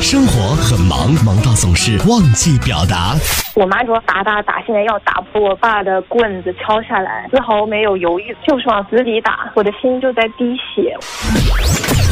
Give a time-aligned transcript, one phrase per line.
[0.00, 3.14] 生活很忙，忙到总是忘记表达。
[3.54, 10.96] 我妈说打打打，现在要打，破我爸的棍子敲下来，丝毫没有犹豫，就是往死里打，我的心就在滴血。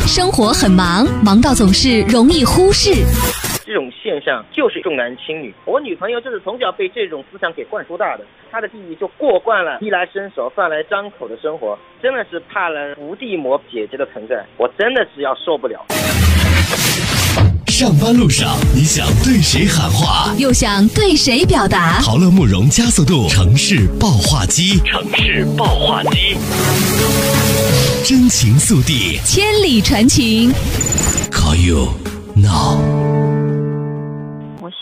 [0.07, 2.91] 生活很忙，忙到总是容易忽视。
[3.65, 5.55] 这种现象就是重男轻女。
[5.65, 15.87] 我女朋友就是从小被这种思想给灌输大的，她的弟弟就过惯了衣来伸手、饭来张口的生活，真的是怕了伏地魔姐姐的存在，我真的是要受不了。
[17.73, 20.35] 上班路上，你想对谁喊话？
[20.37, 22.03] 又想对谁表达？
[22.03, 26.37] 陶乐慕容加速度城市爆话机，城市爆话机，
[28.05, 30.53] 真情速递，千里传情。
[31.31, 31.89] Call you
[32.35, 33.22] now。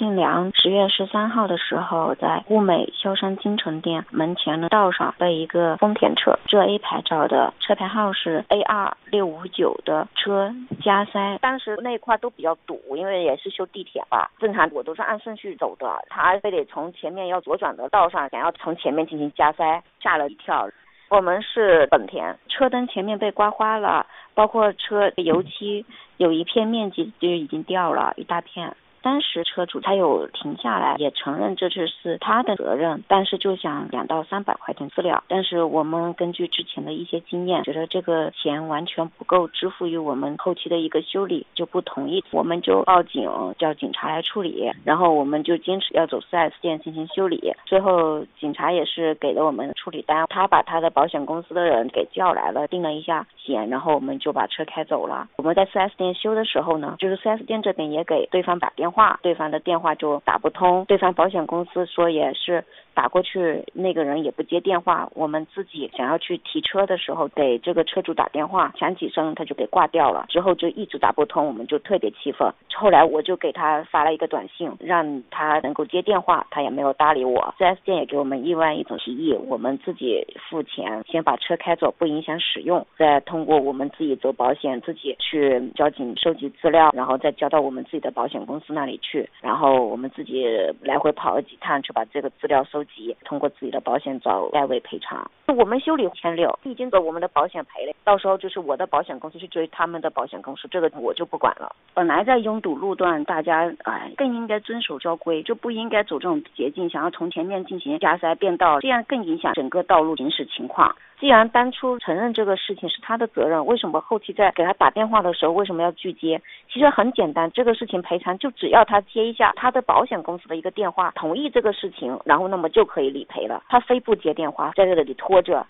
[0.01, 10.51] 姓梁，十月十三号的时候，在物美萧山金城店门前的道上被一个丰田车浙 A 牌照的，车牌号是 A 二六五九的车
[10.83, 11.37] 加塞。
[11.43, 14.31] 当时那块都比较堵，因为也是修地铁吧。
[14.39, 20.67] 正常我都是按顺序走的，他非得从前面要左转的道上，想要从前面进行加塞，吓了一跳。
[21.11, 25.85] 我们是本田，车灯前面被刮花了，包括车油漆
[26.17, 28.75] 有一片面积就已经掉了一大片。
[29.03, 35.23] 当时车主他有停下来，也承认这次是他的责任，但是就想两到三百块钱资料。
[35.27, 42.23] 但是我们根据之前的一些经验，觉得这个钱完全不够支付于我们后期的一个修理，就不同意。
[42.31, 43.29] 我们就报警，
[43.59, 44.71] 叫警察来处理。
[44.85, 47.55] 然后我们就坚持要走 4S 店进行修理。
[47.65, 55.27] 最后警察也是给了我们处理单，他把他的保险公司的人给叫来了，定了一下险，然后我们就把车开走了。
[55.37, 58.90] 我们在 4S 店修的时候呢，就是 4S 店这边也给对方打电话。
[58.91, 65.09] 话，对方的电话就打不通，对方保险公司说也是打过去，那个人也不接电话。
[65.15, 72.53] 我们自己想要去提车的时候，给这个车主打电话，响几声他就给挂掉了，之后就一直打不通，我们就特别气愤。
[72.75, 77.55] 后来我就给他发了一个短信，让他能够接电话，他也没有搭理我。
[77.59, 90.47] 4S 店也给我们另外一种提议，我们自己付钱，先把车开走，不影响使用，再通过我们自己走保险，自己去交警收集资料，然后再交到我们自己的保险公司那那里去，然后我们自己
[90.81, 95.31] 来回跑了几趟去把这个资料收集，通过自己的保险找代位赔偿。
[95.49, 101.77] 我们修理千六，已经走我们的保险赔了，到时候就是我的保险公司去追他们的保险公司，这个我就不管了。
[101.93, 110.97] 本来在拥堵路段，大家哎更应该遵守交规，就不应该走这种捷径，想要从前面进行加塞变道，这样更影响整个道路行驶情况。
[111.21, 116.41] 既然当初承认这个事情是他的责任，为什么后期在给他打电话的时候为什么要拒接？
[116.73, 123.63] 其实很简单，这个事情赔偿就只要他接一下他的保险公司的一个电话，同意这个事情，然后那么就可以理赔了。
[123.69, 125.67] 他非不接电话，在这里拖着。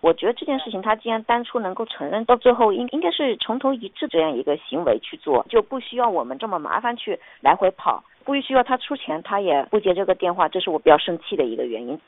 [0.00, 12.00] 我觉得这件事情，他既然当初能够承认，到最后应应该是从头一致这样一个行为去做，就不需要我们这么麻烦去来回跑，不需要他出钱，他也不接这个电话，这是我比较生气的一个原因。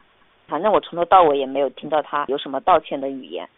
[0.49, 3.49] 反正我从头到尾也没有听到他有什么道歉的语言。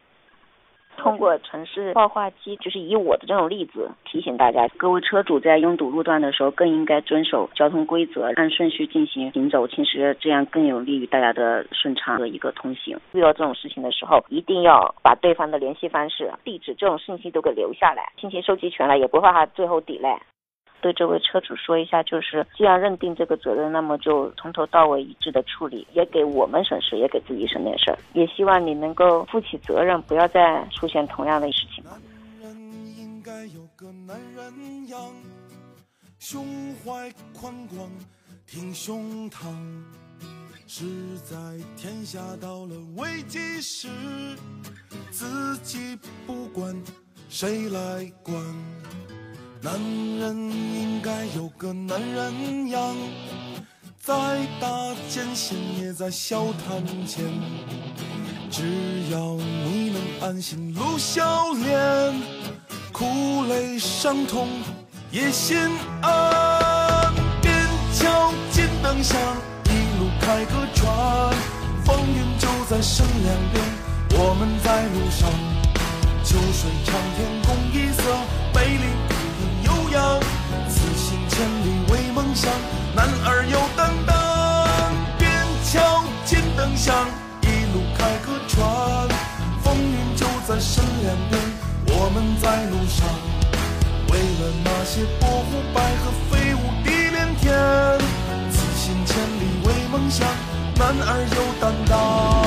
[0.96, 9.66] 通过城市报话机，就是以我的这种例子提醒大家，各位车主在拥堵路段的时候，更应该遵守交通规则，按顺序进行行走。
[9.66, 12.98] 其实这样更有利于大家的顺畅的一个通行。
[13.12, 20.20] 遇到这种事情的时候，一定要把对方的联系方式、地址这种信息都给留下来，信息收集全了，也不怕他最后抵赖。
[20.80, 27.98] 对这位车主说一下，就是既然认定这个责任，那么就从头到尾一致的处理，也给我们省事，也给自己省点事儿。
[28.14, 31.84] 也希望你能够负起责任，不要再出现同样的事情。
[31.84, 32.00] 男
[32.42, 32.56] 人
[32.98, 34.98] 应该有个男人样，
[36.18, 36.44] 胸
[36.76, 37.90] 怀宽广，
[38.46, 39.46] 挺胸膛。
[40.72, 40.84] 是
[41.24, 41.36] 在
[41.76, 43.88] 天下到了危机时，
[45.10, 45.98] 自己
[46.28, 46.72] 不管，
[47.28, 48.36] 谁来管？
[49.62, 49.74] 男
[50.18, 52.96] 人应该有个男人样，
[54.02, 54.14] 在
[54.58, 54.68] 大
[55.10, 57.26] 艰险也在笑谈间。
[58.50, 58.62] 只
[59.10, 62.22] 要你能安心露笑脸，
[62.90, 64.48] 苦累伤痛
[65.10, 65.58] 也心
[66.00, 67.12] 安。
[67.42, 67.54] 边
[67.92, 69.14] 桥金灯下，
[69.66, 71.34] 一路开个船，
[71.84, 73.62] 风云就在身两边，
[74.18, 75.30] 我们在路上。
[76.24, 78.02] 秋水长天共一色，
[78.54, 79.09] 美丽。
[92.12, 93.06] 们在路上。
[94.10, 97.54] 为了那些波湖百合飞舞地连天，
[98.50, 100.26] 自行千里为梦想，
[100.76, 102.39] 男儿有担当。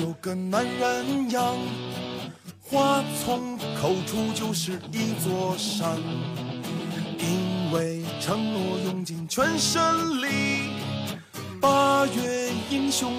[0.00, 1.56] 有个男人样，
[2.62, 5.98] 话从口出就是一座山，
[7.18, 9.82] 因为承诺用尽全身
[10.22, 10.70] 力，
[11.60, 13.12] 八月英雄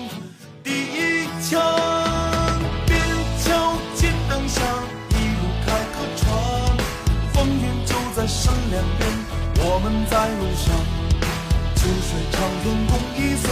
[0.63, 1.61] 第一枪，
[2.85, 2.99] 边
[3.43, 4.63] 桥金灯响，
[5.09, 6.25] 一路开个船，
[7.33, 9.09] 风云就在身两边，
[9.57, 10.65] 我们在路上。
[11.75, 13.45] 秋水长天共一色，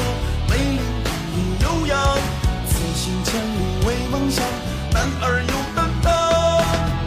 [0.50, 1.08] 美丽不
[1.38, 2.43] 应悠扬。
[2.84, 4.44] 此行千里为梦想，
[4.92, 6.12] 男儿有担当。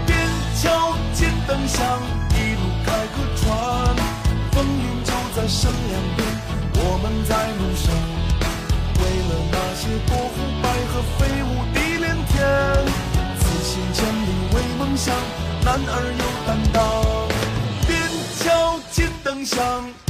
[0.06, 0.17] 边
[0.56, 2.00] 桥金灯响，
[2.32, 3.44] 一路开个船。
[4.52, 6.26] 风云就在身两边，
[6.76, 7.93] 我们在路上。
[8.96, 12.40] 为了那些过湖百河飞舞地连天，
[13.38, 15.14] 此行千里为梦想，
[15.62, 16.81] 男儿有担当。
[17.87, 18.00] 边
[18.40, 19.61] 桥金灯响。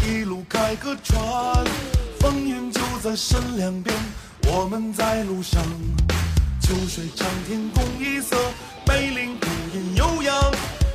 [0.06, 1.18] 一路开个船，
[2.20, 3.92] 风云就在身两边，
[4.46, 5.62] 我们在路上。
[6.60, 8.36] 秋水长天共一色，
[8.86, 10.34] 梅林不言悠扬。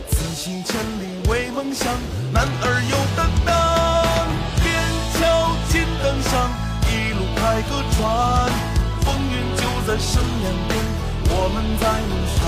[0.09, 1.87] 此行千里为梦想，
[2.33, 3.49] 男儿有担当。
[4.63, 4.67] 边
[5.15, 5.19] 桥
[5.69, 6.31] 金灯响，
[6.87, 8.01] 一路开个船，
[9.01, 10.71] 风云就在身两边，
[11.29, 12.39] 我们在路上。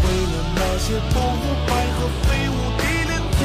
[0.00, 3.42] 为了那些波湖百河飞舞地连天。